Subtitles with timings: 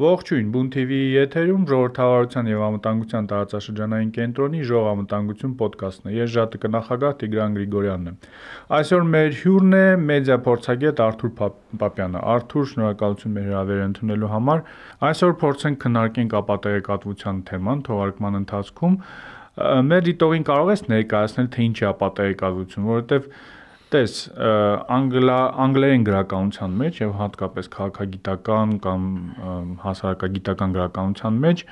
[0.00, 6.70] Ողջույն, Բուն TV-ի եթերում ժողովրդավարության եւ անվտանգության տարածաշրջանային կենտրոնի ժող անվտանգություն ոդկասթն է։ Ես ԺԱՏԿ
[6.76, 8.16] նախագահ Տիգրան Գրիգորյանն եմ։
[8.78, 11.34] Այսօր մեր հյուրն է մեդիա փորձագետ Արթուր
[11.84, 14.64] Պապյանը։ Արթուր, շնորհակալություն մեր հրավերը ընդունելու համար։
[15.10, 18.98] Այսօր փորձենք քննարկենք ապատեղեկատվության թեման թողարկման ընթացքում։
[19.90, 23.32] Մեր դիտողին կարող ես ներկայացնել թե ինչ է ապատեղեկատվություն, որովհետեւ
[23.90, 24.16] տես
[24.96, 29.06] անգլա անգլերեն գրականության մեջ եւ հատկապես քաղաքագիտական կամ
[29.84, 31.64] հասարակագիտական գրականության մեջ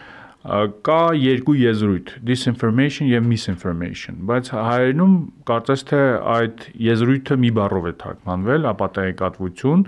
[0.86, 5.14] կա երկու եզրույթ՝ disinformation եւ misinformation, բայց հայերենում
[5.50, 6.02] կարծես թե
[6.34, 9.82] այդ եզրույթը մի բառով է թարգմանվել՝ ապատեգատվություն,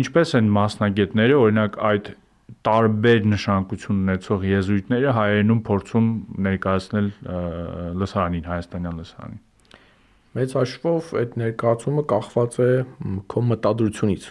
[0.00, 2.10] ինչպես են մասնագետները օրինակ այդ
[2.66, 6.10] տարբեր նշանակություն ունեցող եզրույթները հայերենում փորձում
[6.50, 7.12] ներկայացնել
[8.02, 9.40] լսարանին, հայաստանյան լսարանին
[10.38, 12.68] մեծ հաշվով այդ ներկայացումը կախված է
[13.32, 14.28] քո մտադրությունից։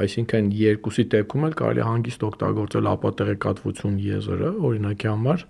[0.00, 5.44] Այսինքն երկուսի դեպքում էլ կարելի հանգիստ օգտագործել ապատեղեկատվություն եզրը օրինակի համար,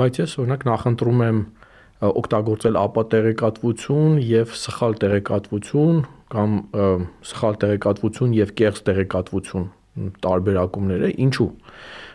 [0.00, 1.38] բայց ես օրինակ նախընտրում եմ
[2.04, 6.00] օգտագործել ապատեղեկատվություն եւ սխալ տեղեկատվություն
[6.34, 6.56] կամ
[7.30, 9.68] սխալ տեղեկատվություն եւ կեղծ տեղեկատվություն
[10.24, 11.48] տարբերակումները ինչու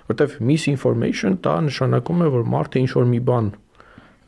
[0.09, 3.49] որտեվ misinformation դա նշանակում է որ մարդը ինչ որ մի բան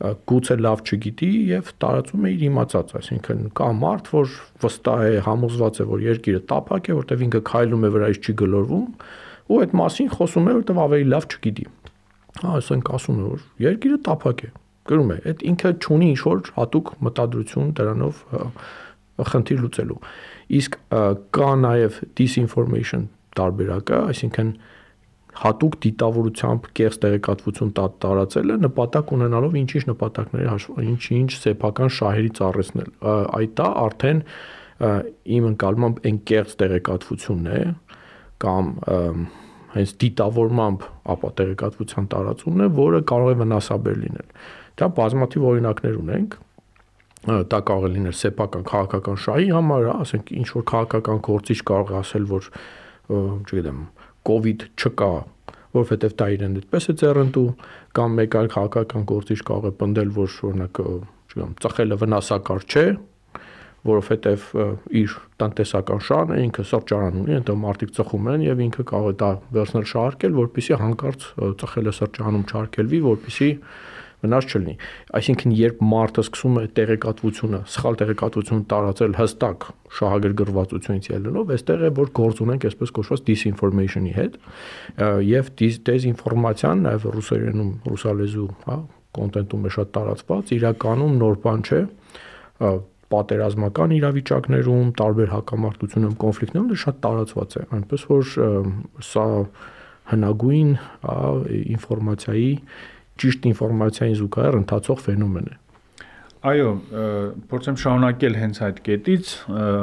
[0.02, 5.78] գուցե լավ չգիտի եւ տարածում է իր իմացած, այսինքն կա մարդ, որ վստահ է, համոզված
[5.78, 8.88] է, որ երկիրը տափակ է, որտեվ ինքը քայլում է վրայից չի գլորվում,
[9.52, 11.66] ու այդ մասին խոսում է, որտեվ ավելի լավ չգիտի։
[12.42, 14.50] Հա, ասենք ասում է, որ երկիրը տափակ է։
[14.82, 18.22] Գրում է, այդ ինքը ճունի ինչ որ հատուկ մտադրություն դրանով
[19.32, 19.98] խնդիր լուծելու։
[20.58, 20.78] Իսկ
[21.36, 23.04] կա նաև disinformation
[23.38, 24.48] տարբերակը, այսինքն
[25.32, 30.56] հատուկ դիտավորությամբ կեղծ տեղեկատվություն տարածելը նպատակ ունենալով ինչ-ինչ նպատակների
[30.92, 32.90] ինչ-ինչ սեփական շահերի ծառեցնել։
[33.40, 34.20] Այդ դա արդեն
[35.36, 37.62] իմ ընկալմամբ այն կեղծ տեղեկատվությունն է
[38.44, 38.70] կամ
[39.72, 44.28] հենց դիտավորմամբ ապա տեղեկատվության տարածումն է, որը կարող է վնասաբեր լինել։
[44.82, 46.36] Դա բազմաթիվ օրինակներ ունենք
[47.22, 51.96] դա կարող է լինել սեփական քաղաքական շահի համար, ասենք ինչ որ քաղաքական գործիչ կարող է
[52.02, 52.48] ասել, որ
[53.12, 53.78] չգիտեմ,
[54.28, 55.12] COVID չկա,
[55.76, 57.46] որովհետև դա իրեն այդպես է ձեռնտու,
[57.96, 60.82] կամ մեկ այլ քաղաքական գործիչ կարող է պնդել, որ օրինակ,
[61.32, 62.84] չգիտեմ, ծխելը վնասակար չէ,
[63.82, 64.44] որովհետև
[65.00, 69.16] իր տնտեսական շահն է, ինքը սրճարան ունի, այնտեղ մարդիկ ծխում են եւ ինքը կարող է
[69.22, 71.26] դա վերցնել շահարկել, որpիսի հանկարծ
[71.62, 73.50] ծխելը սրճարանում չարկելվի, որpիսի
[74.22, 74.74] վնաս չլինի։
[75.18, 79.66] Այսինքն երբ մարդը սկսում է տեղեկատվությունը, սխալ տեղեկատվություն տարածել հստակ
[79.98, 84.38] շահագրգռվածությունից ելնելով, այստեղ է որ գործ ունենք այսպես կոչված disinformation-ի հետ,
[85.32, 85.50] եւ
[85.90, 88.78] դեզինֆորմացիան նաեւ ռուսերենում ռուսալեզու, հա,
[89.12, 91.82] կոնտենտում է շատ տարածված, իրականում նոր բան չէ
[93.12, 98.30] պատերազմական իրավիճակներում, տարբեր հակամարտությունում, կոնֆլիկտներում դա շատ տարածված է, այնպես որ
[99.12, 99.26] սա
[100.12, 100.70] հնագույն
[101.76, 102.52] ինֆորմացիայի
[103.22, 105.56] ճիշտ ինֆորմացիային զուգահեռ ընթացող ֆենոմեն է։
[106.42, 106.70] Այո,
[107.52, 109.32] փորձեմ շարունակել հենց այդ կետից,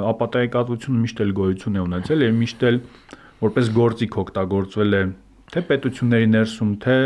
[0.09, 2.79] ապատայեկատվությունը միշտ էլ գոյություն է ունեցել եւ միշտ էլ
[3.39, 5.03] որպես գործիք օգտագործվել է
[5.49, 6.97] թե պետությունների ներսում, թե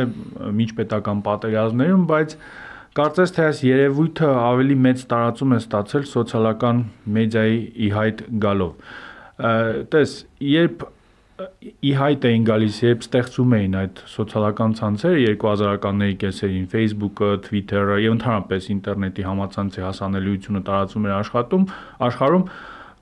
[0.64, 2.38] միջպետական պատերազմներում, բայց
[2.94, 6.82] Կարծես թե այս երևույթը ավելի մեծ տարածում է ստացել սոցիալական
[7.16, 7.56] մեդիայի
[7.88, 8.92] իհայտ գալով։
[9.96, 10.14] Տես,
[10.46, 10.84] երբ
[11.34, 18.68] իհայտ էին գալիս, երբ ստեղծում էին այդ սոցիալական ցանցերը 2000-ականների կեսերին Facebook-ը, Twitter-ը եւ ընդհանրապես
[18.76, 21.66] ինտերնետի համացանցի հասանելիությունը տարածում էր աշխատում,
[22.08, 22.46] աշխարհում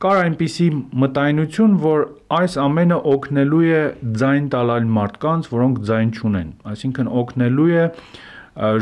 [0.02, 0.68] կար այնպիսի
[1.03, 2.08] մտայնություն, որ
[2.40, 3.84] այս ամենը օգնելու է
[4.22, 7.84] ձայն տալ այլ մարդկանց, որոնք ձայն չունեն։ Այսինքն օգնելու է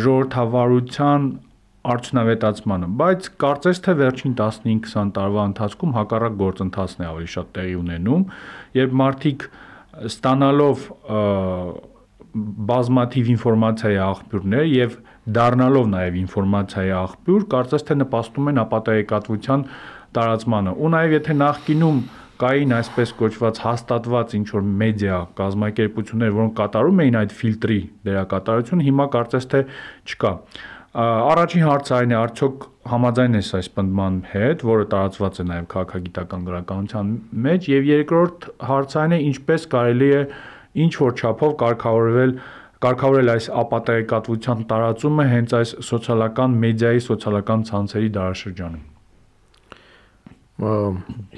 [0.06, 1.26] ժողովրդավարության
[1.88, 8.26] արդյունավետացմանը, բայց կարծես թե վերջին 15-20 տարվա ընթացքում հակառակ գործընթացն է ավելի շատ տեղի ունենում,
[8.80, 9.46] երբ մարդիկ
[10.10, 10.84] ստանալով
[12.70, 14.98] բազմաթիվ ինֆորմացիայի աղբյուրներ եւ
[15.40, 19.64] դառնալով նաեւ ինֆորմացիայի աղբյուր, կարծես թե նպաստում են ապատեգատվության
[20.20, 22.00] տարածմանը։ Ու նաեւ եթե նախկինում
[22.40, 29.08] կային այսպես կոչված հաստատված ինչ որ մեդիա կազմակերպություններ, որոնք կատարում էին այդ ֆիլտրի դերակատարություն, հիմա
[29.16, 29.62] կարծես թե
[30.08, 30.32] չկա։
[30.98, 36.48] Առաջին հարցը այն է, արդյոք համաձայն ես այս պնդման հետ, որը տարածված է նաև քաղաքագիտական
[36.50, 37.12] գրականության
[37.46, 40.22] մեջ, եւ երկրորդ հարցը այն է, ինչպես կարելի է
[40.86, 42.34] ինչ որ չափով կարգավորվել
[42.80, 48.86] կարգավորել այս ապատեգատվության տարածումը հենց այս սոցիալական մեդիայի սոցիալական ցանցերի դարաշրջանում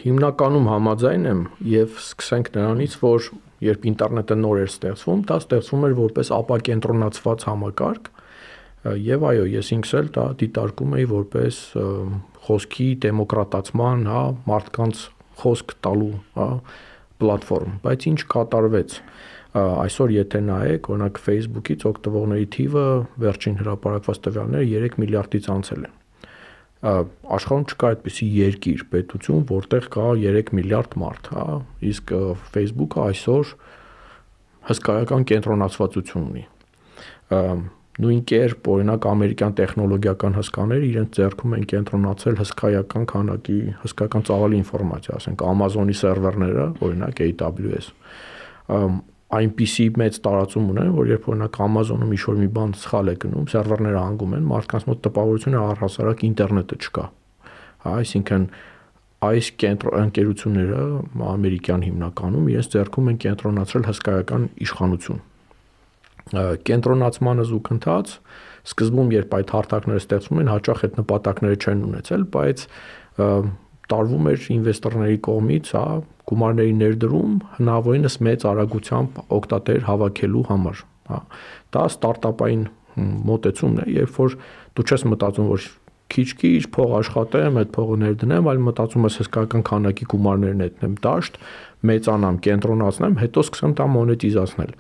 [0.02, 3.28] հիմնականում համաձայն եմ եւ սկսենք նրանից, որ
[3.68, 8.10] երբ ինտերնետը նոր էր ստեղծվում, դա ստեղծվում էր որպես ապակենտրոնացված համակարգ
[8.82, 11.60] եւ այո, ես ինքս էլ դա դիտարկում էի որպես
[12.48, 15.04] խոսքի դեմոկրատացման, հա, մարդկանց
[15.42, 16.48] խոսք տալու, հա,
[17.22, 18.98] պլատֆորմ, բայց ինչ կատարվեց
[19.52, 22.84] Այսօր եթե նայեք, օրինակ Facebook-ից օգտվողների թիվը
[23.20, 25.90] վերջին հրապարակված տվյալները 3 միլիարդից անցել է
[26.82, 31.44] աշխարհում չկա այդպիսի երկիր, պետություն, որտեղ կա 3 միլիարդ մարդ, հա,
[31.92, 32.16] իսկ
[32.56, 33.52] Facebook-ը այսօր
[34.72, 36.48] հսկայական կենտրոնացվածություն ունի
[38.02, 45.20] նույն կերպ օրինակ ամերիկյան տեխնոլոգիական հսկաները իրենց ձեռքում են կենտրոնացել հսկայական քանակի հսկայական ծավալի ինֆորմացիա,
[45.22, 47.92] ասենք Amazon-ի սերվերները, օրինակ AWS
[49.32, 54.02] այնպիսի մեծ տարածում ունեն, որ երբ օրինակ Amazon-ում ինչ-որ մի բան սխալ է գնում, սերվերները
[54.02, 57.06] հանգում են, մարդկանց մոտ տպավորություն է առհասարակ ինտերնետը չկա։
[57.86, 58.48] Հա, այսինքն
[59.32, 60.84] այս կենտրոնանկերությունները
[61.32, 65.22] ամերիկյան հիմնականում իրենց ձեռքում են կենտրոնացրել հսկայական իշխանություն
[66.68, 68.16] կենտրոնացմանը զուգընթաց
[68.72, 72.66] սկզբում երբ այդ հարթակները ստեղծվում են հաճախ այդ նպատակները չեն ունեցել բայց
[73.92, 75.86] տարվում էր ինվեստորների կողմից, հա,
[76.32, 81.20] գումարների ներդրում հնարավորինս մեծ արագությամբ օգտատեր հավաքելու համար, հա։
[81.76, 82.64] Դա ստարտափային
[83.32, 84.38] մոտեցումն է, երբ որ
[84.78, 85.68] դու չես մտածում, որ
[86.12, 91.40] քիչ-քիչ փող աշխատեմ, այդ փողը ներդնեմ, այլ մտածում ես հսկայական քանակի գումարներ ներդնեմ դաշտ,
[91.92, 94.74] մեծանամ, կենտրոնացնեմ, հետո սկսեմ դա մոնետիզացնել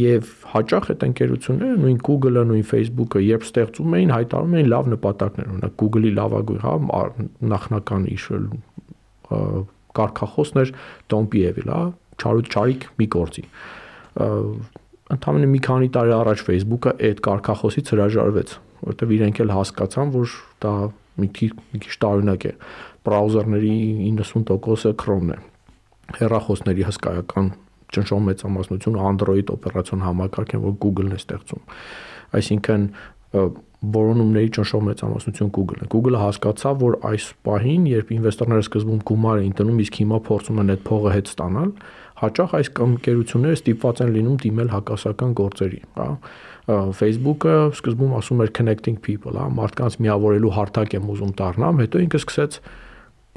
[0.00, 5.50] եւ հաճախ այդ ընկերությունները նույն Google-ը, նույն Facebook-ը երբ ստեղծում էին, հայտարարում էին լավ նպատակներ,
[5.50, 6.74] օրինակ Google-ի լավագույն, հա,
[7.54, 8.48] նախնական իշել
[10.00, 10.74] կարկախոսն էր
[11.12, 11.82] Don't be evil, հա,
[12.20, 13.44] չարու չարիք մի գործի
[15.10, 20.34] ընդամենը մի քանի տարի առաջ Facebook-ը այդ կարկախոսից հրաժարվեց, որովհետև իրենք էլ հասկացան, որ
[20.64, 20.74] դա
[21.20, 22.52] մի քիչ մի քիչ տարօրինակ է։
[23.06, 23.74] Բրաուզերների
[24.10, 25.38] 90%-ը Chrome-ն է։
[26.20, 27.50] Հեռախոսների հսկայական
[27.94, 31.62] ճնշող մեծամասնություն Android օպերացիոն համակարգ են, որ Google-ն է ստեղծում։
[32.40, 32.86] Այսինքն
[33.30, 39.54] որոնումների ճնշող մեծամասնություն Google-ն է։ Google-ը հասկացավ, որ այս պահին, երբ ինվեստորները սկզբում գումար էին
[39.60, 41.70] տնում, իսկ հիմա փորձում են այդ փողը հետ ստանալ,
[42.20, 46.08] հաճախ այս կամկերությունները ստիպված են լինում դիմել հակասական գործերի, հա։
[46.68, 52.20] Facebook-ը սկզբում ասում էր connecting people, հա, մարդկանց միավորելու հարթակ եմ ուզում դառնամ, հետո ինքը
[52.20, 52.58] սկսեց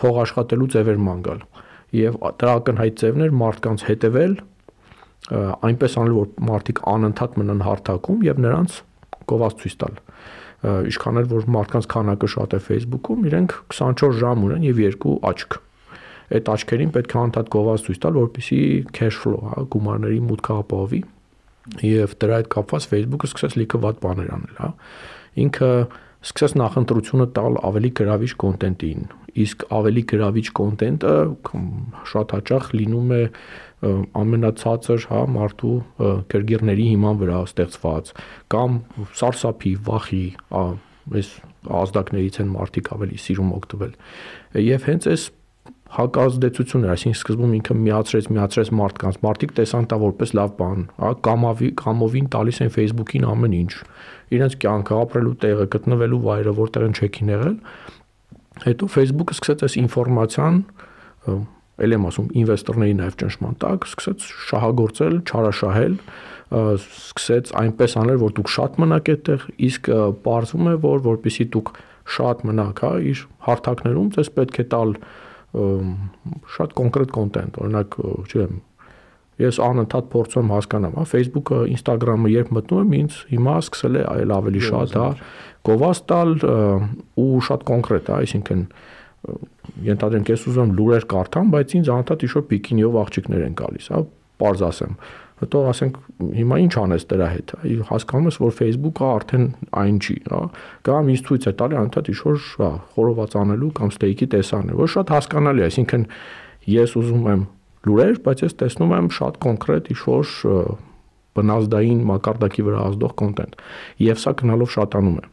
[0.01, 1.43] փող աշխատելու ձևեր ման գալ
[1.93, 4.33] եւ դրա ակնհայտ ձևներ մարդկանց հետևել
[5.69, 8.77] այնպես անել որ մարդիկ անընդհատ մնան հարթակում եւ նրանց
[9.29, 9.99] գովաց ցույց տալ
[10.89, 15.57] ինչքան էլ որ մարդկանց քանակը շատ է Facebook-ում իրենք 24 ժամ ունեն եւ երկու աչք
[16.33, 18.61] այդ աչքերին պետք է անընդհատ գովաց ցույց տալ որպեսզի
[18.97, 21.01] cash flow հա գումարների մուտքը ապահովի
[21.83, 24.71] եւ դրա հետ կապված Facebook-ը սկսեց լիքը վատ բաներ անել հա
[25.43, 25.69] ինքը
[26.23, 29.05] սկսեց նախընտրությունը տալ ավելի գրավիչ կոնտենտին
[29.43, 31.13] իսկ ավելի գրավիչ կոնտենտը
[32.11, 33.21] շատ հաճախ լինում է
[33.83, 35.75] ամենացածր, հա, մարդու
[36.31, 38.11] գրգիրների հիման վրա ստեղծված
[38.53, 38.77] կամ
[39.19, 41.31] սարսափի, վախի, այս
[41.83, 43.95] ազդակներից են մարդիկ ավելի սիրում օգտվել։
[44.63, 45.25] Եվ հենց այս
[45.93, 51.69] հակազդեցություններ, այսինքն սկզբում ինքը միացրեց, միացրեց մարդկանց, մարդիկ տեսան դա որպես լավ բան, հա, կամավի,
[51.83, 53.73] կամովին տալիս են Facebook-ին ամեն ինչ։
[54.33, 57.57] Իրենց կյանքը ապրելու տեղը, գտնվելու վայրը, որտեղ են չեքին եղել,
[58.61, 60.57] Հետո Facebook-ը սկսեց այս ինֆորմացիան
[61.83, 65.95] ել եմ ասում ինվեստորների նաև ճնշման տակ սկսեց շահագործել, չարաշահել,
[66.53, 69.89] սկսեց այնպես անել, որ դուք շատ մնաք այդտեղ, իսկ
[70.27, 71.73] ողջում է, որ որpիսի դուք
[72.13, 74.95] շատ մնաք, հա, իր հարթակներում ձեզ պետք է տալ
[75.53, 78.55] շատ կոնկրետ կոնտենտ, օրինակ, չգիտեմ,
[79.43, 84.33] ես անընդհատ փորձում հասկանամ, հա, Facebook-ը, Instagram-ը երբ մտնում եմ, ինձ հիմա սկսել է այլ
[84.37, 85.07] ավելի շատ, հա,
[85.69, 86.33] գովաս տալ
[87.23, 88.65] ու շատ կոնկրետ, հա, այսինքն
[89.87, 94.01] ենթադրենք ես ուզում լուրեր կարդամ, բայց ինձ անընդհատ իշոր բիկինիով աղջիկներ են գալիս, հա,
[94.43, 94.97] པարզ ասեմ։
[95.43, 95.97] Հետո ասենք
[96.39, 99.47] հիմա ինչ անես դրա հետ, հա, հասկանում ես, որ Facebook-ը արդեն
[99.83, 100.39] այն չի, հա,
[100.87, 105.13] կամ ինձ ցույց է տալի անընդհատ իշոր, հա, խորոված անելու կամ ստեյքի տեսանել, որ շատ
[105.13, 106.07] հասկանալի է, այսինքն
[106.73, 107.45] ես ուզում եմ
[107.83, 110.33] լուրեր, բայց ես տեսնում եմ շատ կոնկրետ ինչ-որ
[111.33, 113.61] բնազդային մակարդակի վրա ազդող կոնտենտ։
[114.05, 115.29] Եվ սա գնալով շատանում է։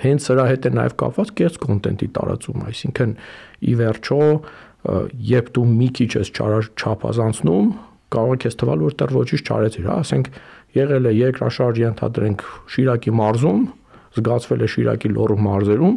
[0.00, 3.14] Հենց սրա հետ է նաև կապված կերտ կոնտենտի տարածումը, այսինքն
[3.64, 4.18] ի վերջո
[5.30, 7.70] երբ դու մի քիչ ես չափազանցնում,
[8.14, 10.30] կարող է քեզ թվալ, որ դեռ ոչինչ չարեցիր, հա, ասենք
[10.76, 13.62] եղել է երկրաշարժ ենթադրենք Շիրակի մարզում,
[14.16, 15.96] զգացվել է Շիրակի լոռու մարզերում,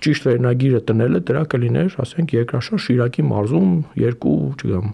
[0.00, 4.92] ճիշտ վերնագիրը տնելը դրա կլիներ, ասենք երկրաշարժ Շիրակի մարզում 2, չգիտեմ,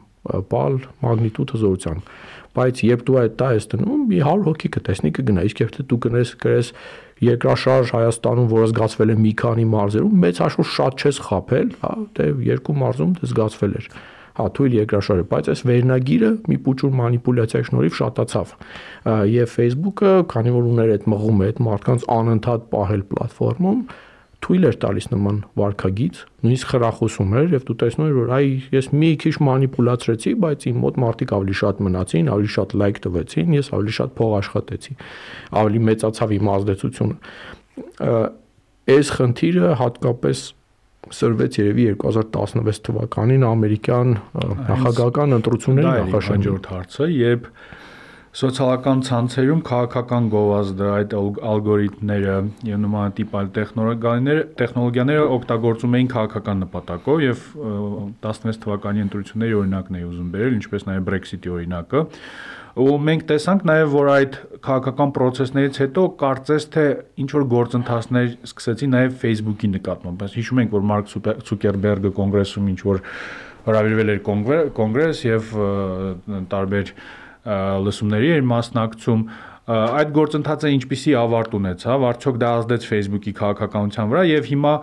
[0.50, 2.10] բալ մագնիտուդ հզորությամբ։
[2.56, 5.98] Բայց երբ դու այդ դա ես տնում, մի 100 հոգի կտեսնի կգնա, իսկ երբ դու
[6.06, 6.70] կնես գրես
[7.26, 12.26] երկրաշարժ Հայաստանում, որը զգացվել է մի քանի մարզերում, մեծ հաշվով շատ չես խափել, հա, դե
[12.48, 13.90] երկու մարզում դե զգացվել էր
[14.36, 18.52] հա թույլ երկրաշարժը, բայց այս վերնագիրը մի փոքր մանիպուլյացիայի շնորհիվ շատացավ։
[19.32, 23.80] Եվ Facebook-ը, քանի որ ուներ այդ մղումը, այդ մարդկանց անընդհատ պահել պլատֆորմում,
[24.46, 28.88] թույլ էր տալիս նման վարկագիծ, նույնիսկ խրախուսում էր եւ դու տեսնում ես որ այ ես
[29.00, 33.70] մի քիչ մանիպուլացրեցի, բայց իմ մոտ մարդիկ ավելի շատ մնացին, ավելի շատ լայք տվեցին, ես
[33.76, 34.96] ավելի շատ փող աշխատեցի։
[35.62, 37.16] Ավելի մեծացավ իմ ազդեցությունը։
[38.86, 40.44] Այս խնդիրը հատկապես
[41.14, 44.14] սրվեց երևի 2016 թվականին ամերիկյան
[44.66, 47.50] նախագահական ընտրությունների նախաշրջորդ հարցը, երբ
[48.36, 51.14] սոցիալական ցանցերում քաղաքական գովազդը, այդ
[51.50, 52.34] ալգորիթմները
[52.68, 57.46] եւ նման տիպ այլ տեխնոլոգիաները, տեխնոլոգիաները օգտագործում էին քաղաքական նպատակով եւ
[58.26, 62.04] 16 թվականի ընտրությունների օրինակն էի ուզում բերել, ինչպես նաեւ Brexit-ի օրինակը
[62.76, 64.34] ու մենք տեսանք նաև որ այդ
[64.66, 66.84] քաղաքական process-ներից հետո կարծես թե
[67.22, 71.08] ինչ որ գործընթացներ սկսեցին նաև Facebook-ի նկատմամբ։ Բայց հիշում ենք որ Մարկ
[71.48, 73.00] Ցուկերբերգը կոնգրեսում ինչ որ
[73.66, 74.20] հրավիրվել էր
[74.76, 75.56] կոնգրես եւ
[76.52, 76.92] տարբեր
[77.86, 79.26] լսումների էր մասնակցում
[79.66, 84.74] այդ գործընթացը ինչպիսի ավարտ ունեցավ, արդյոք դա ազդեց Facebook-ի քաղաքականության վրա եւ հիմա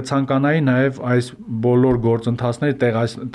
[0.00, 1.28] կցանկանայի նաև այս
[1.66, 2.76] բոլոր գործընթացները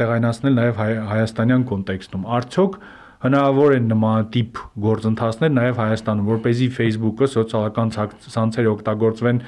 [0.01, 0.79] տեղայնացնել նաև
[1.12, 2.79] հայաստանյան կոնտեքստում։ Արդյոք
[3.25, 9.41] հնարավոր են նմանատիպ գործընթացներ նաև Հայաստանում, որ เป զի Facebook-ը սոցիալական ցանցերը օգտագործվեն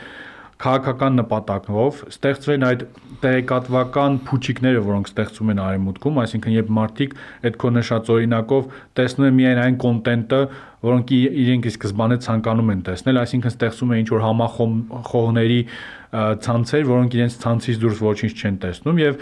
[0.58, 2.84] քաղաքական նպատակով, ստեղծվեն այդ
[3.22, 7.14] տեղեկատվական փուչիկները, որոնք ստեղծում են արևմուտքում, այսինքն երբ մարդիկ
[7.46, 10.40] այդ քո նշած օրինակով տեսնում են միայն այն կոնտենտը,
[10.88, 15.60] որոնք իրենք ի սկզբանե ցանկանում են տեսնել, այսինքն ստեղծում է ինչ որ համախոհների
[16.48, 19.22] ցանցեր, որոնք իրենց ցանցից դուրս ոչինչ չեն տեսնում եւ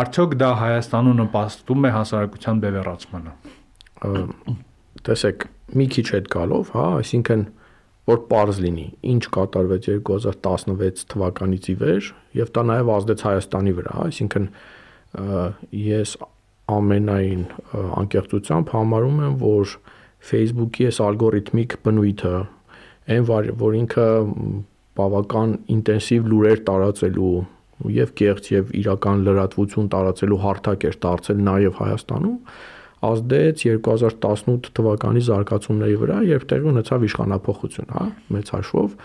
[0.00, 3.36] արդյոք դա Հայաստանում նպաստում է հասարակության բևեռացմանը
[5.04, 7.44] տեսեք մի քիչ հետ գալով, հա, այսինքն
[8.04, 12.08] որ པարզ լինի, ինչ կատարվեց 2016 թվականից ի վեր
[12.40, 14.48] եւ դա նաեւ ազդեց Հայաստանի վրա, հա, այսինքն
[15.80, 16.14] ես
[16.74, 17.42] ամենայն
[18.02, 19.74] անկեղծությամբ համարում եմ, որ
[20.24, 22.36] Facebook-ի այս ալգորիթմիկ բնույթը,
[23.14, 23.26] այն
[23.60, 24.06] որ ինքը
[24.98, 27.34] բավական ինտենսիվ լուրեր տարածելու
[27.94, 32.36] եւ կեղծ եւ իրական լրատվություն տարածելու հարթակ էր դարձել նաեւ Հայաստանում,
[33.04, 38.96] ազդեց 2018 թվականի զարգացումների վրա, երբ տեղի ունեցավ իշխանապողություն, հա, մեծ հաշվով,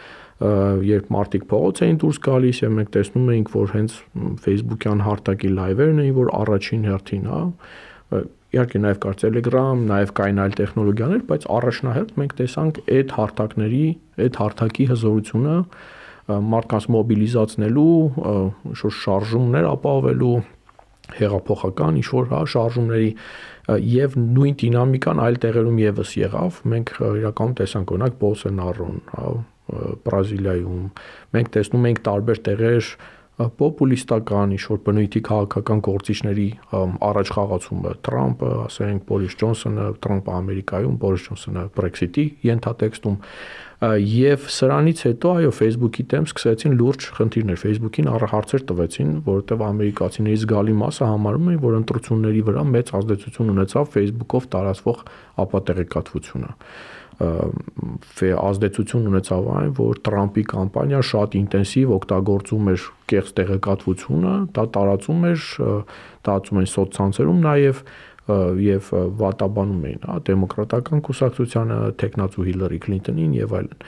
[0.89, 3.95] երբ մարտիկ փողոց էին դուրս գալիս եւ մենք տեսնում էինք, որ հենց
[4.45, 7.41] Facebook-յան հարթակի լայվերն էին, որ առաջին հերթին, հա,
[8.49, 13.83] իհարկե նաև կար Telegram, նաև կային այլ տեխնոլոգիաներ, բայց առաջնահերթ մենք տեսանք այդ հարթակների,
[14.25, 15.57] այդ հարթակի հզորությունը
[16.29, 17.93] մարդկանց մոբիլիզացնելու,
[18.79, 20.33] շարժումներ ապահովելու
[21.17, 23.11] հեղափոխական ինչ որ հա շարժումների
[23.89, 29.25] եւ նույն դինամիկան այլ տեղերում եւս եղավ։ Մենք իրականում տեսանք օրինակ Բոլսոնարոն, հա,
[30.05, 30.85] Բրազիլիայում։
[31.35, 32.91] Մենք տեսնում ենք տարբեր տեղեր
[33.39, 36.47] պոպուլիստական ինչ-որ բնույթի քաղաքական գործիչների
[37.07, 43.17] առաջ խաղացումը Թրամփը, ասենք Բորիս Ջոնսոնը, Թրամփը Ամերիկայում, Բորիս Ջոնսոնը Brexit-ի ենթատեքստում
[43.79, 50.75] եւ սրանից հետո այո Facebook-ի դեմ սկսեցին լուրջ խնդիրներ Facebook-ին առհարցեր տվեցին, որովհետեւ ամերիկացիների զգալի
[50.83, 55.03] մասը համարում էին, որ ընտրությունների վրա մեծ ազդեցություն ունեցավ Facebook-ով տարածվող
[55.47, 56.51] ապատեղեկատվությունը
[57.19, 65.47] ազդեցություն ունեցավ այն, որ Տրամպի կամպանիա շատ ինտենսիվ օգտագործում էր կեղծ տեղեկատվությունը, դա տարածում էր,
[66.29, 67.83] տարածում են սոցցանցերում նաև
[68.29, 73.79] եւ վատաբանում էին, հա, դեմոկրատական կուսակցությանը, տեխնացու Հիլարի Քլինտոնին եւ այլն։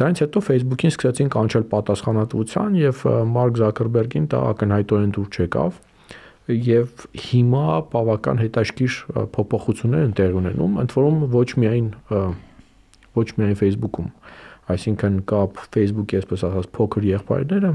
[0.00, 5.78] Դրանից հետո Facebook-ին սկսեցին կանչել պատասխանատվության եւ Մարկ Զաքերբերգին դա ակնհայտորեն դուր չեկավ
[6.50, 8.94] եւ հիմա բավական հետաքրքիր
[9.36, 11.90] փոփոխություններ են տեղ ունենում, ընդ որում ոչ միայն
[13.18, 14.10] ոչ միայն Facebook-ում,
[14.74, 15.42] այսինքն կա
[15.74, 17.74] Facebook-ի այսպես ասած փոքր եղբայրները,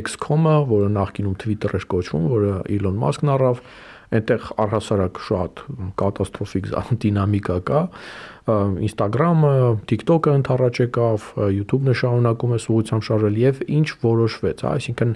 [0.00, 3.58] X.com-ը, որը նախկինում Twitter էր կոչվում, որը Elon Musk-ն առավ,
[4.10, 5.60] այնտեղ առհասարակ շատ
[6.00, 6.70] կատաստրոֆիկ
[7.04, 7.82] դինամիկա կա
[8.88, 9.52] Instagram-ը,
[9.90, 11.26] TikTok-ը ընդառաջ եկավ,
[11.58, 15.14] YouTube-ն է շարունակում է սուղությամբ շարժել եւ ինչ որոշվեց, հա, այսինքն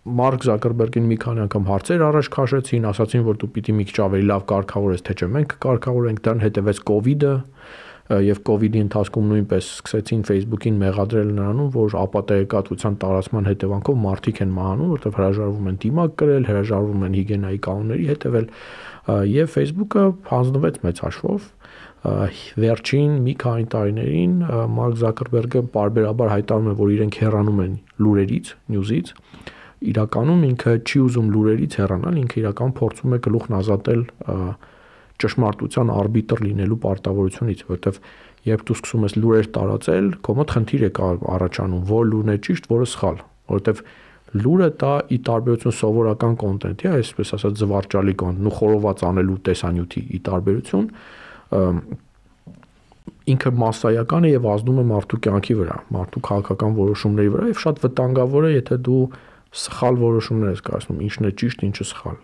[0.00, 4.28] Մարկ Զակերբերգին մի քանի անգամ հարցեր առաջ քաշեցին, ասացին, որ դու պիտի մի քիչ ավելի
[4.30, 7.32] լավ կարգավորես, թե չէ մենք կարգավորենք, դրան հետևեց կ ូវ իդը,
[8.30, 14.40] եւ կ ូវ իդի ընթացքում նույնպես սկսեցին Facebook-ին մեղադրել նրանում, որ ապատեգատության տարածման հետևանքով մարդիկ
[14.40, 18.50] են մահանում, որտեղ հրաժարվում են դիմակ կրել, հրաժարվում են հիգիենայի կանոնների հետևել
[19.36, 20.02] եւ Facebook-ը
[20.32, 21.46] հանձնվեց մեծ հաշվով
[22.64, 24.34] վերջին մի քանի տարիներին
[24.80, 29.10] Մարկ Զակերբերգը բարբերաբար հայտարարում է, որ իրենք հեռանում են լուրերից, նյուզից,
[29.80, 34.02] իրականում ինքը չի ուզում լուրերից հեռանալ, ինքը իրական փորձում է գլուխն ազատել
[35.20, 37.98] ճշմարտության արբիտր լինելու պարտավորությունից, որովհետև
[38.50, 40.90] երբ դու սկսում ես լուրեր տարածել, քո մոտ խնդիր է
[41.36, 43.18] առաջանում, որ լուրն է ճիշտ, որը սխալ,
[43.50, 43.82] որովհետև
[44.40, 50.20] լուրը դա ի տարբերություն սովորական կոնտենտի, այսպես ասած զվարճալի կոնտենտ, ու խորոված անելու տեսանյութի ի
[50.30, 50.86] տարբերություն
[53.30, 57.82] ինքը massայական է եւ ազդում է մարդու կյանքի վրա, մարդու քաղաքական որոշումների վրա եւ շատ
[57.84, 59.02] վտանգավոր է, եթե դու
[59.50, 62.18] սխալ որոշումներ ես կայացնում, ինչն է ճիշտ, ինչը սխալ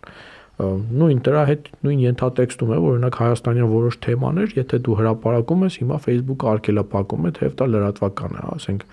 [0.56, 5.98] նույն դրա հետ նույն ենթատեքստում է, օրինակ հայաստանյան որոշ թեմաներ, եթե դու հրապարակում ես, հիմա
[6.06, 8.86] Facebook-ը արկելափակում է, թեև դա լրատվական է, ասենք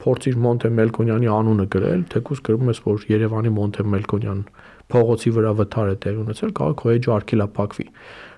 [0.00, 4.40] փորձիր Մոնտե Մելկոնյանի անունը գրել, թեկուզ գրում ես, որ Երևանի Մոնտե Մելկոնյան
[4.90, 7.86] փողոցի վրա վթար է տեղի ունեցել, կարող քո էջը արկելափակվի։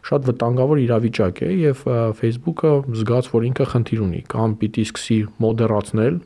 [0.08, 1.84] Շատ վտանգավոր իրավիճակ է եւ
[2.18, 6.18] Facebook-ը զգաց, որ ինքը խնդիր ունի, կամ պիտի սկսի մոդերացնել,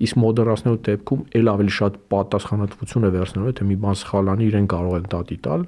[0.00, 4.96] իսկ մոդերացնելու դեպքում ել ավելի շատ պատասխանատվություն է վերցնելու, թե մի բան սխալանի իրեն կարող
[5.00, 5.64] են դատի տալ,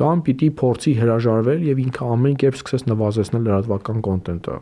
[0.00, 4.56] կամ պիտի փորձի հրաժարվել եւ ինքը ամեն կերպ սկսես նվազեցնել լրատվական կոնտենտը։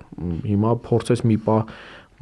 [0.50, 1.58] Հիմա փորձես մի պա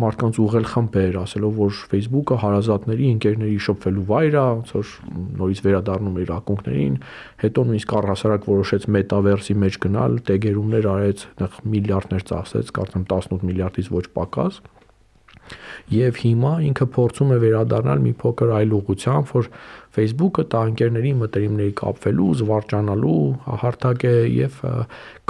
[0.01, 4.93] մարդկանց ուղղել խմբեր, ասելով որ Facebook-ը հարազատների, ընկերների շփվելու վայր է, ոնց որ
[5.41, 6.97] նորից վերադառնում է իր ակունքներին,
[7.45, 13.93] հետո նույնիսկ առհասարակ որոշեց մետավերսի մեջ գնալ, տեգերումներ արեց, նախ միլիարդներ ծախսեց, կարծեմ 18 միլիարդից
[14.01, 14.63] ոչ պակաս
[15.95, 19.49] եւ հիմա ինքը փորձում է վերադառնալ մի փոքր այլ ուղղությամբ, որ
[19.97, 23.23] Facebook-ը տա ընկերների մտերիմների կապվելու, զվարճանալու
[23.65, 24.61] հարթակ է եւ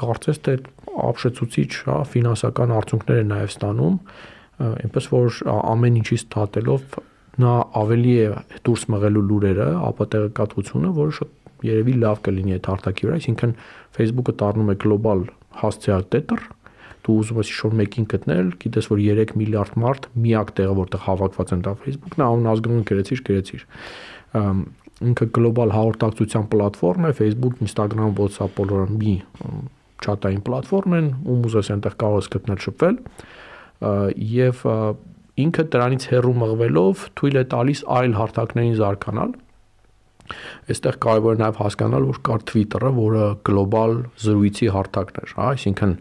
[0.01, 0.57] կարծես թե
[1.11, 3.97] ապշեցուցիչ, հա, ֆինանսական արդյունքներ է նաեւ ստանում,
[4.61, 6.99] այնպես որ ամեն ինչից դատելով
[7.41, 8.31] նա ավելի է
[8.67, 11.37] դուրս մղելու լուրերը, ապատեղեկատվությունը, որը շատ
[11.71, 13.55] երևի լավ կլինի այդ հարթակի վրա, այսինքն
[13.97, 15.23] Facebook-ը դառնում է գլոբալ
[15.61, 16.45] հասցեալ տետր,
[17.07, 21.53] դու ուզում ես ինչ-որ մեկին գտնել, գիտես որ 3 միլիարդ մարդ միակ տեղը որտեղ հավաքված
[21.57, 23.65] են դա Facebook-ն, անուն ազգանուն գրեցիր, գրեցիր։
[25.01, 29.15] Ինքը գլոբալ հաղորդակցության պլատֆորմ է, Facebook, Instagram, WhatsApp բոլորը մի
[30.01, 32.99] չաթային պլատֆորմ են, ում ուզես այնտեղ կարող ես գտնել շփվել
[34.31, 34.65] եւ
[35.41, 39.33] ինքը դրանից հեռու մղվելով թույլ է տալիս այլ հարթակներին զարգանալ
[40.71, 45.95] Այստեղ կարևոր է նաև հասկանալ, որ կար Twitter-ը, որը գլոբալ զրույցի հարթակն էր, հա, այսինքն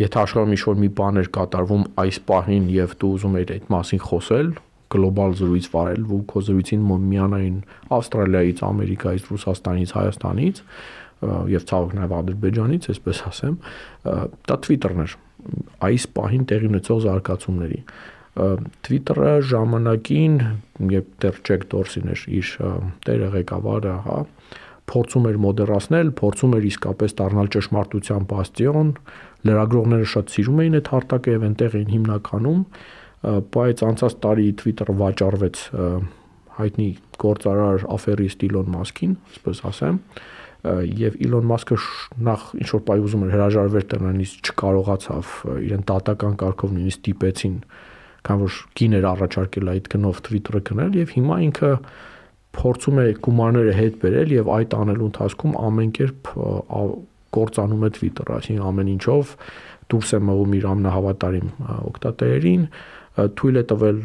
[0.00, 4.02] Եթե աշխարհում ինչ-որ մի բան էր կատարվում այս պահին եւ դու ուզում ես այդ մասին
[4.06, 4.48] խոսել,
[4.92, 7.58] գլոբալ զրույց վարել, ու քո զրույցին միանային
[7.96, 10.62] Ավստրալիայից, Ամերիկայից, Ռուսաստանից, Հայաստանից
[11.52, 13.58] եւ ցավոք նաեւ Ադրբեջանից, այսպես ասեմ,
[14.48, 15.14] դա Twitter-ն էր
[15.86, 17.80] այս պահին տեղի ունեցող զարգացումների
[18.86, 20.36] Twitter-ը ժամանակին,
[20.92, 22.52] երբ դեռ Jack Dorsey-ն էր իր
[23.04, 24.18] տերը ղեկավարը, հա,
[24.90, 28.90] փորձում էր մոդերացնել, փորձում էր իսկապես դառնալ ճշմարտության բաստիոն,
[29.46, 32.60] լրագրողները շատ սիրում էին այդ հարթակը եւ այնտեղ էին հիմնականում,
[33.52, 35.62] բայց անցած տարի Twitter-ը վաճառվեց
[36.52, 36.88] հայտնի
[37.22, 39.98] գործարար աֆերիստ Իլոն Մասկին, այսպես ասեմ,
[40.62, 41.76] եւ Իլոն Մասկը
[42.26, 45.32] նախ ինչ որ բայ ուզում էր հրաժարվել տնանից չկարողացավ
[45.66, 47.56] իրեն տատական կարգով նույնիսկ տիպեցին
[48.22, 51.72] քան որ կին էր առաջարկել այդ գնով Twitter-ը գնել եւ հիմա ինքը
[52.56, 56.30] փորձում է գումարները հետ բերել եւ այդ անելու ընթացքում ամեն կերպ
[57.32, 59.30] կործանում է Twitter-ը, այսինքն ամեն ինչով
[59.92, 61.48] դուրս է մղում իր ամնահավատարիմ
[61.92, 62.66] օկտատերերին,
[63.40, 64.02] թույլ է տվել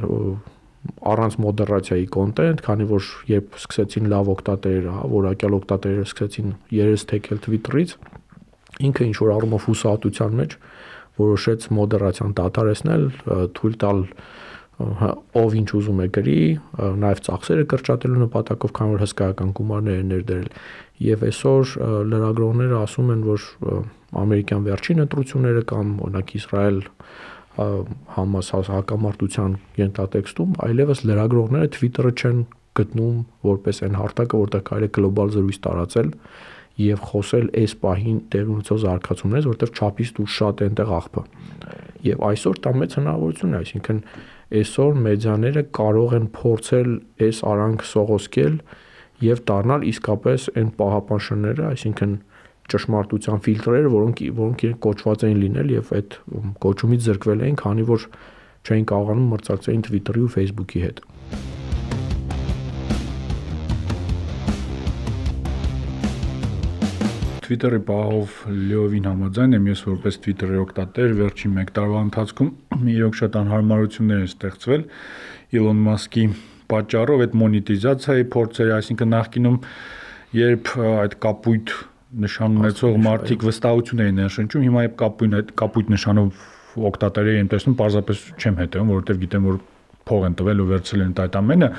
[1.12, 7.42] առանց մոդերացիայի կոնտենտ, քանի որ երբ սկսեցին լավ օկտատերերը, հա, որակյալ օկտատերերը սկսեցին երես թեքել
[7.48, 7.96] Twitter-ից,
[8.88, 10.56] ինքը ինչ որ առումով հուսահատության մեջ
[11.18, 13.06] որոշեց մոդերացիան դադարեցնել,
[13.58, 14.28] թույլ տալ հա,
[14.78, 16.42] ով ինչ ուզում է գրի,
[17.02, 20.50] նաև ծախսերը կրճատելու նպատակով, քանի որ հսկայական գումարներ են ներդրել
[21.08, 21.72] եւ այսօր
[22.12, 23.48] լրագրողները ասում են, որ
[24.22, 26.80] ամերիկյան վերջին ընտրությունները կամ օրինակ Իսրայել
[27.58, 32.44] համաս հակամարտության ենթատեքստում այլևս լրագրողները Twitter-ը չեն
[32.78, 36.12] գտնում որպես այն հարթակը, որտեղ կարելի է գլոբալ զրույց տարածել
[36.78, 41.24] եւ խոսել այս պահին տեղ ունեցող զարգացումներից, որտեղ չափից դուրս շատ է այնտեղ աղբը։
[42.06, 44.02] Եվ այսօր դա մեծ հնարավորություն է, այսինքն
[44.48, 46.90] այսօր մեդիաները կարող են փորձել
[47.28, 48.56] այս արանք սողոսկել
[49.28, 52.16] եւ դառնալ իսկապես այն պահապանշները, այսինքն
[52.72, 56.18] ճշմարտության ֆիլտրերը, որոնք որոնք իրենք կոչված էին լինել եւ այդ
[56.68, 58.08] կոչումից զրկվել էին, քանի որ
[58.68, 61.02] չէին կարողանում մրցակցել Twitter-ի ու Facebook-ի հետ։
[67.48, 72.50] Twitter-ի բաղով լիովին համաձայն եմ ես որպես Twitter-ի օգտատեր վերջին 1 տարվա ընթացքում
[72.94, 74.84] իրոք շատ անհարմարություններ են ստեղծվել
[75.58, 76.26] Elon Musk-ի
[76.74, 79.58] պատճառով այդ մոնետիզացիայի փորձերը, այսինքն նախկինում
[80.38, 81.74] երբ այդ կապույտ
[82.28, 86.46] նշան ունեցող մարդիկ վստահություն էին ներշնչում, հիմա երբ կապույտ այդ կապույտ նշանով
[86.92, 89.60] օկտատերերի են տեսնում, parzapes չեմ հետևում, որովհետև գիտեմ որ
[90.08, 91.70] փող են տվել ու վերցրել են այդ ամենը։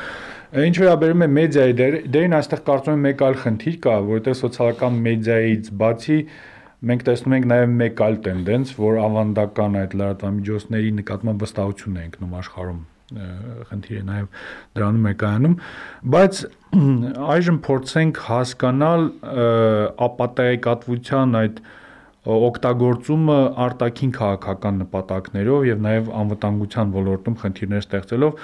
[0.69, 5.73] Ինչ վերաբերում է մեդիայի դերին, այստեղ կարծում եմ մեկ այլ խնդիր կա, որովհետև սոցիալական մեդիայից
[5.83, 6.21] բացի
[6.88, 12.38] մենք տեսնում ենք նաև մեկ այլ տենդենց, որ ավանդական այդ լրատվամիջոցների նկատմամբ վստահություն է ընկնում
[12.38, 14.27] աշխարհում խնդիր է նաև
[14.79, 15.55] դրանում է կայանում,
[16.14, 16.41] բայց
[17.35, 19.07] այժմ փորձենք հասկանալ
[20.09, 21.62] ապատեգատվության այդ
[22.29, 28.43] օգտագործումը արտաքին քաղաքական նպատակներով եւ նաեւ անվտանգության ոլորտում խնդիրներ ստեղծելով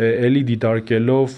[0.00, 1.36] էլի դիտարկելով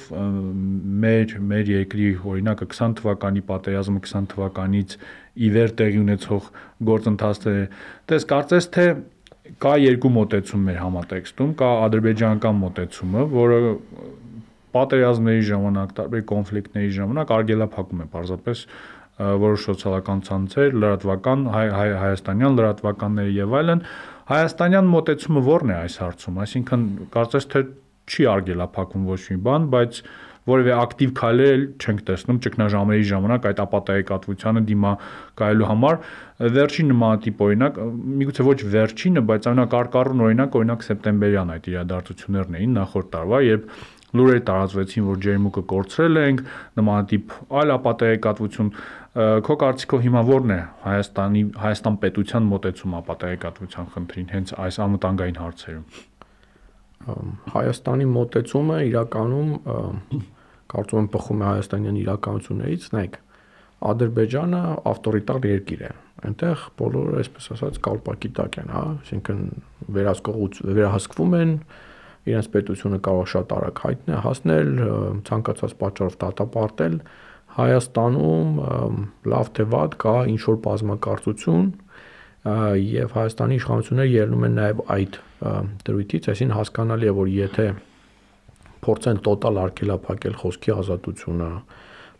[1.03, 4.97] մեր մեր երկրի օրինակը 20 թվականի պատերազմը 20 թվականից
[5.33, 6.51] ի վեր տեղի ունեցող
[6.91, 7.63] գործընթացները
[8.13, 8.87] դες կարծես թե
[9.63, 13.61] կա երկու մոտեցում մեր համատեքստում կա ադրբեջանական մոտեցումը որը
[14.77, 18.63] պատերազմների ժամանակ տարբեր կոնֆլիկտների ժամանակ արգելափակում է պարզապես
[19.43, 23.85] որոշ սոցիալական ցանցեր, լրատվական հայ, հայ հայաստանյան լրատվականները եւ այլն,
[24.33, 26.85] հայաստանյան մոտեցումը ո՞րն է այս հարցում, այսինքն
[27.17, 27.65] կարծես թե
[28.13, 30.03] չի արգելափակում ոչ մի բան, բայց
[30.49, 35.99] որևէ ակտիվ քայլեր չենք տեսնում ճգնաժամերի ժամանակ այդ ապատայեկատվությանը դիմակայելու համար
[36.57, 37.79] վերջին նմանատիպ օրինակ
[38.23, 43.69] միգուցե ոչ վերջինը բայց ամենակարկառուն օրինակ օրինակ սեպտեմբերյան այդ իրադարձություններն էին նախորդ տարվա երբ
[44.13, 46.43] լուրեր տարածվեցին, որ ջերմուկը կորցրել ենք,
[46.79, 48.71] նմանատիպ այլ ապատեգատվություն
[49.47, 55.85] քո կարծիքով հիմա ո՞րն է Հայաստանի Հայաստան պետության մոտեցում ապատեգատվության խնդրին հենց այս անվտանգային հարցերում։
[57.53, 59.51] Հայաստանի մոտեցումը իրականում
[60.73, 63.17] կարծում եմ բխում է հայաստանյան իրականություններից, նայեք,
[63.83, 65.91] Ադրբեջանը ավտորիտար երկիր է։
[66.23, 69.41] Այնտեղ բոլորը, այսպես ասած, կալպակի տակ են, հա, այսինքն
[69.97, 71.55] վերահսկողուց վերահսկվում են,
[72.31, 74.73] իրենց պետությունը կարող շատ արագ հայտնի հասնել,
[75.29, 76.97] ցանկացած պատճառով դատապարտել,
[77.53, 78.53] Հայաստանում
[79.29, 81.67] լավ թե վատ կա ինչ որ բազմակարծություն
[82.93, 85.19] եւ Հայաստանի իշխանությունները ելնում են նաեւ այդ
[85.89, 87.67] դրույթից, այսին հասկանալի է, որ եթե
[88.83, 91.51] փորձեն տոտալ արգելափակել խոսքի ազատությունը,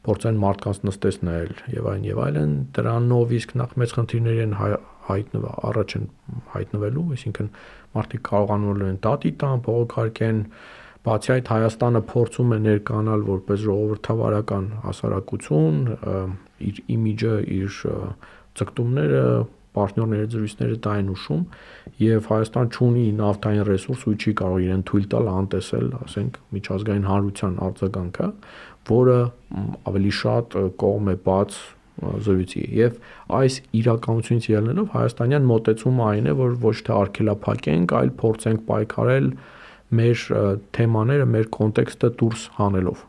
[0.07, 4.55] փորձեն մարդկանց նստեցնել եւ այն եւ այլն, դրանով իսկ նախ մեծ խնդիրներ են
[5.09, 6.07] հայտնվա առաջ են
[6.53, 7.51] հայտնվելու, այսինքն
[7.97, 10.39] մարդիկ կարողանում են դատի տան, բողոքարկեն,
[11.03, 15.81] Բացի այդ Հայաստանը փորձում է ներկանալ որպես ժողովրդավարական հասարակություն,
[16.63, 17.79] իր իմիջը, իր
[18.61, 19.25] ցկտումները,
[19.73, 21.43] պարտներների զրույցները դա են ուշում
[22.05, 27.55] եւ Հայաստան ունի նավթային ռեսուրս ու չի կարող իրեն թույլ տալ անտեսել, ասենք, միջազգային հանրության
[27.67, 28.29] արձագանքը,
[28.93, 29.19] որը
[29.91, 31.59] ավելի շատ կողմ է բաց
[32.03, 32.99] զրույցի եւ
[33.39, 39.29] այս իրականությունից ելնելով հայաստանյան մոտեցումը այն է որ ոչ թե արգելափակենք այլ փորձենք պայքարել
[39.93, 40.23] մեր
[40.77, 43.03] թեմաները, մեր կոնտեքստը դուրս հանելով։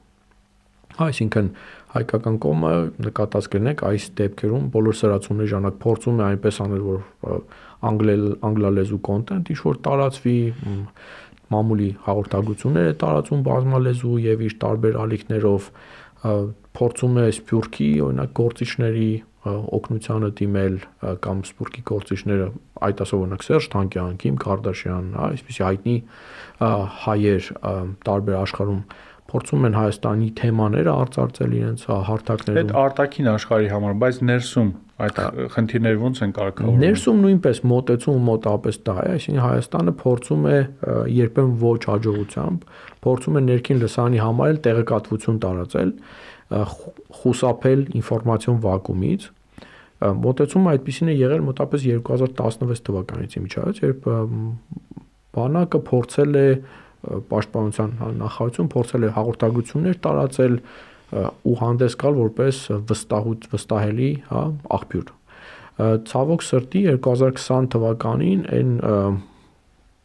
[1.03, 1.47] Այսինքն
[1.93, 2.71] հայկական կողմը
[3.05, 7.37] նկատած կլինեք այս դեպքերում բոլոր սրացումների ժամանակ փորձում է այնպես անել, որ
[7.89, 10.37] անգլել անգլալեզու կոնտենտ ինչ որ տարածվի,
[11.53, 15.69] մամուլի հաղորդագրություններ է տարածում բազմալեզու եւ իր տարբեր ալիքներով
[16.77, 19.11] փորձում է սփյուռքի օրինակ գործիչների
[19.43, 20.75] օգնությանը դիմել
[21.23, 22.45] կամ սփյուռքի գործիչները
[22.87, 25.95] այդ ասով օրինակ Սերժ Թանկյան, Կիմ Կարդաշյան, այսպեսի հայտնի
[27.03, 27.49] հայեր
[28.07, 28.79] տարբեր աշխարհում
[29.33, 34.71] փորձում են Հայաստանի թեմաները արծարծել իրենց հարթակներում։ Այդ արտաքին աշխարհի համար, բայց ներսում
[35.03, 35.19] այդ
[35.53, 40.57] խնդիրները ո՞նց են կարգավորվում։ Ներսում նույնպես մոտեցում մոտապես դա է, այսինքն Հայաստանը փորձում է
[41.17, 42.67] երբեմն ոչ հաջողությամբ,
[43.07, 45.95] փորձում է ներքին լսանի համար էլ տեղեկատվություն տարածել,
[46.51, 49.27] խուսափել ինֆորմացիոն վակուումից,
[50.23, 54.07] մոտեցումը այդպեսին է եղել մոտապես 2016 թվականից իմիջայից, երբ
[55.33, 56.47] բանակը փորձել է
[57.31, 60.55] պաշտպանության նախարարություն փորձել է հաղորդագրություններ տարածել
[61.13, 64.43] ու հանդես գալ որպես վստահուց վստահելի, հա,
[64.77, 65.11] աղբյուր։
[66.09, 68.71] Ցավոք սրտի 2020 թվականին այն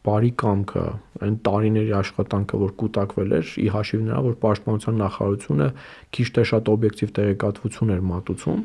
[0.09, 0.85] բարի կամքը,
[1.29, 5.69] այն տարիների աշխատանքը, որ կուտակվել էր, ի հաշիվ նրա, որ պաշտպանության նախարարությունը
[6.17, 8.63] քիչ թե շատ օբյեկտիվ տեղեկատվություն էր մատուցում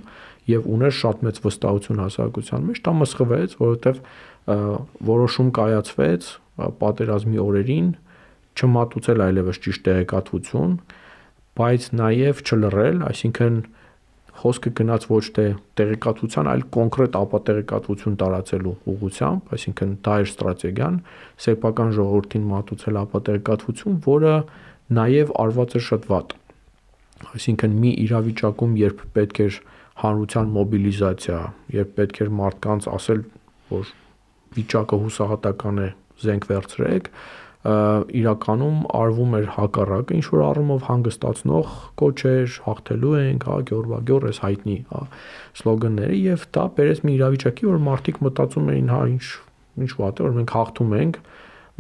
[0.53, 4.01] եւ ուներ շատ մեծ վստահություն հասարակության մեջ, դա մսխվեց, որովհետեւ
[5.13, 6.31] որոշում կայացվեց
[6.83, 7.87] պատերազմի օրերին
[8.53, 10.73] չմատուցել այլևս ճիշտ տեղեկատվություն,
[11.57, 13.57] բայց նաև չլռել, այսինքն
[14.41, 15.45] խոսքը գնաց ոչ թե
[15.79, 20.97] տեղեկատվության, այլ կոնկրետ ապատեղեկատվություն տարածելու ուղղությամբ, այսինքն դա էր ստրատեգիան,
[21.45, 24.33] սեփական ժողովրդին մատուցել ապատեղեկատվություն, որը
[24.99, 26.35] նաև արված էր շատ վատ։
[27.33, 29.59] Այսինքն մի իրավիճակում, երբ պետք էր
[30.03, 31.39] հանրության մոբիլիզացիա,
[31.77, 33.21] երբ պետք էր մարդկանց ասել,
[33.73, 33.93] որ
[34.57, 35.89] վիճակը հուսահատական է,
[36.23, 37.09] զենք վերցրեք,
[37.63, 44.75] իրականում արվում էր հակառակը, ինչ որ առումով հանգստացնող կոչեր, հաղթելու ենք, հա, գյորվագյոր էս հայտնի,
[44.89, 45.03] հա,
[45.61, 49.23] սլոգանները եւ դա բերեց մի իրավիճակի, որ մարդիկ մտածում էին, հա, ինչ
[49.83, 51.19] ինչ վատ է, որ մենք հաղթում ենք,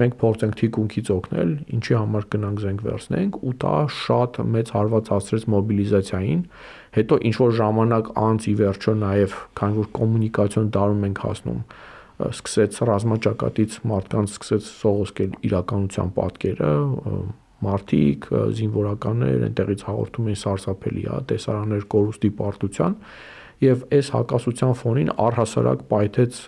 [0.01, 5.43] մենք փորձենք թիկունքից օգնել, ինչի համար կնանք զենք վերցնենք ու դա շատ մեծ հարված հասցրեց
[5.53, 6.41] մոբիլիզացիային։
[6.97, 11.61] Հետո ինչ որ ժամանակ անց ի վերջո նաև քանի որ կոմունիկացիոն դարում ենք հասնում,
[12.21, 16.73] սկսեց ռազմաճակատից մարդկանց սկսեց սողոսկել իրականության պատկերը,
[17.63, 18.27] մարդիկ,
[18.59, 22.97] զինվորականներ այնտեղից հաղորդում էին սարսափելի, հա, տեսարաններ կորուստի պարտության
[23.63, 26.39] եւ այս հակասության ֆոնին առհասարակ պայթեց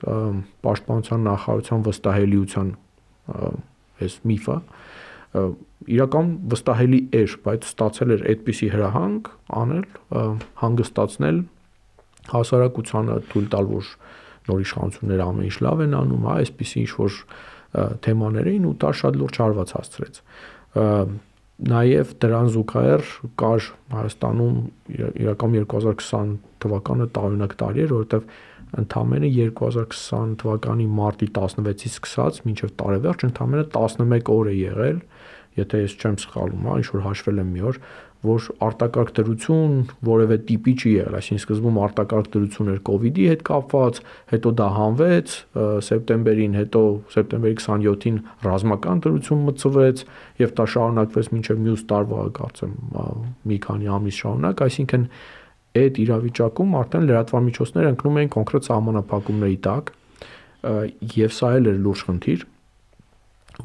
[0.65, 2.71] պաշտպանության նախարարության վստահելիության
[4.06, 4.58] այս միֆը
[5.95, 9.30] իրական վստահելի էր, բայց ստացել էր այդպիսի հրահանգ
[9.62, 9.88] անել,
[10.62, 11.41] հանգստացնել
[12.32, 13.89] հասարակությանը թույլ տալ, որ
[14.49, 17.19] նոր իշխանությունները ամեն ինչ լավ են անում, հա, այսպիսի ինչ որ
[18.05, 20.19] թեմաներ էին ու դա շատ լուրջ հարված հասցրեց
[21.55, 23.03] նաև դրան զուգահեռ
[23.39, 24.55] կար Հայաստանում
[25.23, 26.34] իրական 2020
[26.65, 28.25] թվականը տարօրինակ տարի էր, որովհետև
[28.81, 34.99] ընդամենը 2020 թվականի մարտի 16-ից սկսած մինչև տարեվերջ ընդամենը 11 օր է եղել,
[35.55, 37.79] եթե ես չեմ սխալվում, հա, ինչ որ հաշվել եմ մի օր,
[38.25, 39.75] որ արտակարգ դրություն
[40.09, 44.01] որևէ տիպի չի եղել, այսինքն սկզբում արտակարգ դրություն էր կ ូវ իդի հետ կապված,
[44.33, 45.35] հետո դա հանվեց
[45.89, 46.81] սեպտեմբերին, հետո
[47.15, 50.03] սեպտեմբերի 27-ին ռազմական դրություն մցվեց
[50.45, 52.75] եւ դա շարունակվեց մինչեւ մյուս տարվա, կարծեմ,
[53.51, 55.07] մի քանի ամիս շարունակ, այսինքն
[55.75, 59.89] այդ իրավիճակում արդեն լրատվամիջոցները ընկնում էին կոնկրետ սահմանափակումների տակ
[61.15, 62.45] եւ սա էլ էր լուրջ խնդիր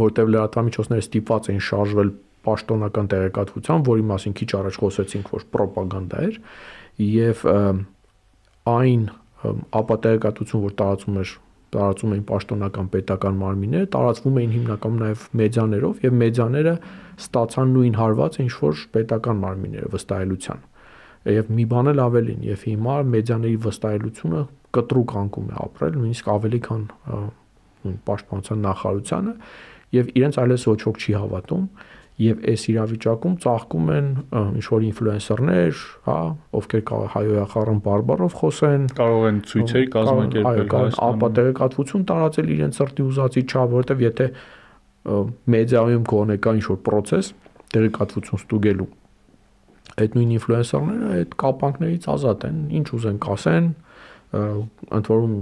[0.01, 2.11] որտեղ լրատվամիջոցները ստիպված էին շարժվել
[2.47, 6.39] պաշտոնական տեղեկատվության, որի մասին քիչ առաջ խոսեցինք, որ ռոպագանդա էր,
[7.11, 7.45] եւ
[8.71, 9.05] այն
[9.81, 11.37] ապատեղեկատվություն, որ տարածում էր
[11.71, 16.73] տարածում էին պաշտոնական պետական մարմինները, տարածվում էին հիմնականում նաև մեդիաներով եւ մեդիաները
[17.21, 20.65] ստացան նույն հարվածը, ինչ որ պետական մարմինները վստահելիության։
[21.31, 24.43] Եվ մի բան էլ ավելին, եւ հիմա մեդիաների վստահելիությունը
[24.81, 26.83] կտրուկ անկում է ապրել, նույնիսկ ավելի քան
[28.11, 29.35] պաշտպանության նախարարությանը
[29.97, 31.65] եւ իրենց այլևս ոչ ոք չի հավատում
[32.21, 34.09] եւ այս իրավիճակում ծաղկում են
[34.61, 36.17] ինչ որ ինֆլուենսերներ, հա,
[36.61, 43.07] ովքեր կարող հայոյախառն բարբարով խոսեն, կարող են ցույցեր կազմակերպել, կարող են ապատեղեկատվություն տարածել իրենց սրտի
[43.11, 44.31] ուզածի չափ, որովհետեւ եթե
[45.57, 47.33] մեդիայում կողնե կա ինչ որ process
[47.73, 48.91] տեղեկատվություն ստուգելու
[50.01, 53.71] այդ նույն ինֆլուենսերները այդ կապանքներից ազատ են, ինչ ուզեն կասեն,
[54.31, 55.35] ընդ որում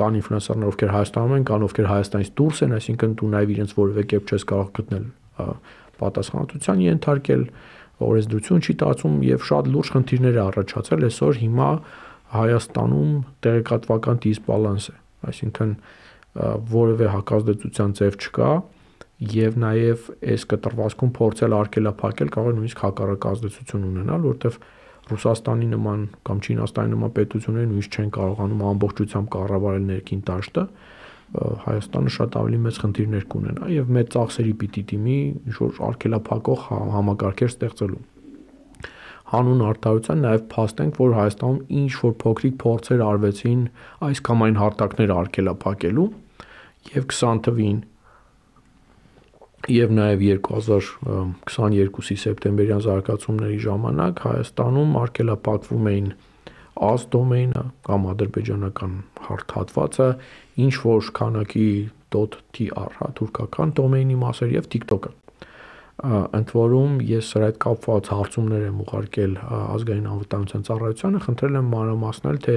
[0.00, 4.04] կան ինֆլուենսերներ, ովքեր Հայաստանում են, կան ովքեր Հայաստանից դուրս են, այսինքն դու նաև իրենց որևէ
[4.12, 5.06] կերպ չես կարող գտնել
[6.00, 7.44] պատասխանատվության ենթարկել,
[8.00, 11.70] օրենսդրություն չի տարածում եւ շատ լուրջ խնդիրներ է առաջացել այսօր հիմա
[12.30, 14.94] Հայաստանում տեղեկատվական դիսբալանս է,
[15.30, 15.72] այսինքն
[16.70, 18.50] որևէ հակազդեցության ձև չկա
[19.34, 24.60] եւ նաեւ այս կտրվածքում փորձել արկելափակել կարող է նույնիսկ հակառակ ազդեցություն ունենալ, որտեվ
[25.10, 30.64] Ռուսաստանի նման կամ Չինաստանի նման պետությունները նույնիսկ չեն կարողանում ամբողջությամբ կառավարել ներքին դաշտը,
[31.30, 35.18] Հայաստանը շատ ավելի մեծ խնդիրներ կունենա եւ մեծ ծախսերի պիտի դիմի
[35.50, 38.00] ինչ որ արկելափակող համակարգեր ստեղծելու
[39.30, 43.60] հանուն արտահայտության նաև փաստենք, որ Հայաստանում ինչ որ փոքրիկ փորձեր արվեցին
[44.06, 46.06] այս կամ այն հարտակներ արկելափակելու
[46.90, 47.78] եւ 20 թվին
[49.70, 56.10] եւ նաեւ 2022-ի սեպտեմբերյան զարգացումների ժամանակ Հայաստանում արկելափակվում էին
[56.80, 58.92] AS դոմեյնը կամ ադրբեջանական
[59.26, 60.08] հարթ հատվածը,
[60.64, 61.70] ինչ որ քանակի
[62.10, 65.12] .tr, հա, թուրքական դոմեյնի մասեր եւ TikTok-ը։
[66.40, 72.38] Ընդ որում ես սրա հետ կապված հարցումներ եմ ուղարկել ազգային անվտանգության ծառայությանը, խնդրել եմ մանրամասնել,
[72.46, 72.56] թե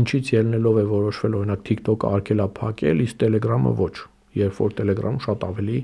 [0.00, 3.94] ինչից ելնելով է որոշվել օրինակ TikTok-ը արկելափակել, իսկ Telegram-ը ոչ,
[4.36, 5.78] երբ որ Telegram-ը շատ ավելի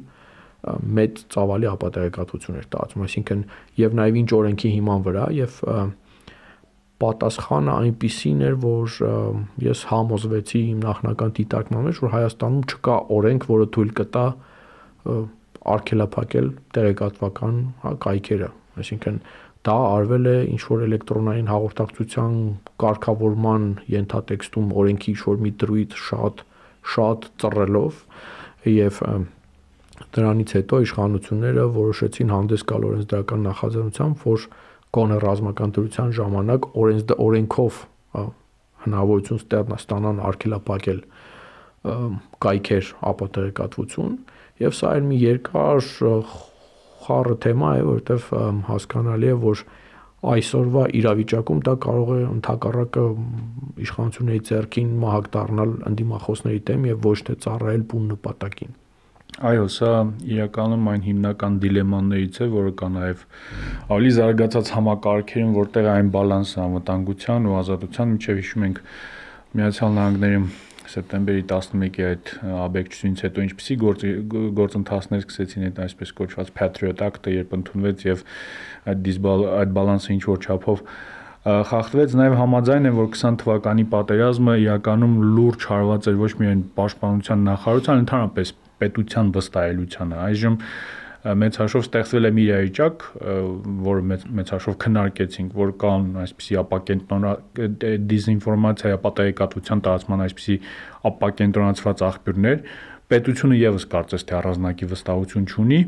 [0.96, 3.42] մեծ ծավալի ապատեղեկատվություն էր տարածում, այսինքն
[3.80, 5.90] եւ նաեւ ինչ օրենքի հիման վրա եւ և
[7.02, 8.94] պատասխանը այնպիսին էր, որ
[9.66, 14.26] ես համոզվեցի իմ նախնական դիտարկման մեջ, որ Հայաստանում չկա օրենք, որը թույլ կտա
[15.76, 19.20] արգելափակել տեղեկատվական հա, կայքերը, այսինքն
[19.66, 22.34] դա արվել է ինչ որ էլեկտրոնային հաղորդակցության
[22.82, 26.44] կարգավորման ենթատեքստում օրենքի ինչ որ մի դրույթ շատ
[26.86, 27.98] շատ ծռելով
[28.70, 29.00] եւ
[30.16, 34.46] դրանից հետո իշխանությունները որոշեցին հանդես գալ օրենսդրական նախաձեռնությամբ, որ
[34.96, 37.80] կոնը ռազմական դրության ժամանակ օրենս օրենքով
[38.86, 41.00] հնարավորություն ստանան արգելափակել
[42.42, 44.14] կայքեր ապատեղեկատվություն
[44.62, 45.82] եւ սա էլ մի երկար
[47.06, 48.30] խառը թեմա է որովհետեւ
[48.70, 49.62] հասկանալի է որ
[50.26, 53.04] այսօրվա իրավիճակում դա կարող է ընդհակառակը
[53.86, 58.74] իշխանությունների ձեռքին մահակ դառնալ ընդդիմախոսների դեմ եւ ոչ թե ծառայել բուն նպատակին
[59.36, 59.88] Այո, սա
[60.32, 63.24] իրականում այն հիմնական դիլեմաներից է, որը կա նաև
[63.92, 68.80] ավելի զարգացած համակարգերում, որտեղ այն բալանսը անվտանգության ու ազատության միջև հիշում ենք
[69.56, 70.46] Միացյալ Նահանգներում
[70.92, 74.04] սեպտեմբերի 11-ի այդ աբեկչությունից հետո ինչպիսի գործ
[74.60, 78.24] գործընթացներ սկսեցին այդ այսպես կոչված Patriot Act-ը, երբ ընդունվեց եւ
[78.92, 80.84] այդ դիսբալ այդ բալանսը ինչ որ չափով
[81.46, 87.44] խախտվեց նաև համաձայն եմ որ 20 թվականի պատերազմը իրականում լուրջ հարված էր ոչ միայն պաշտպանության
[87.46, 90.56] նախարարության, ընդհանրապես պետության վստահելիությանը։ Այժմ
[91.26, 93.04] մեծ հաշվով ստեղծվել է մի իրավիճակ,
[93.86, 97.32] որը մեծ մեծ հաշվով քննարկեցինք, որ կան այսպիսի ապակենտրոնա
[98.12, 100.56] դիզինֆորմացիա, ապատեգատվության տարածման այսպիսի
[101.10, 102.62] ապակենտրոնացված աղբյուրներ,
[103.10, 105.80] պետությունը եւս կարծես թե առանձնակի վստահություն չունի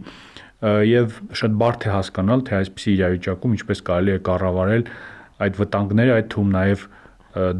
[0.89, 4.85] եւ շատ բարդ է հասկանալ, թե այսպիսի իրավիճակում ինչպես կարելի է կառավարել
[5.39, 6.87] այդ վտանգները, այդ թվում նաեւ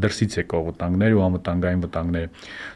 [0.03, 2.31] դրսից եկող վտանգներ ու անվտանգային վտանգները։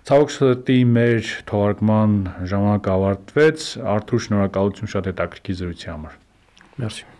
[0.09, 2.19] Ցավոք սրտի մեր թողարկման
[2.53, 6.21] ժամանակը ավարտվեց։ Արթուր շնորհակալություն շատ հետաքրքիր զրույցի համար։
[6.83, 7.12] Մերսի։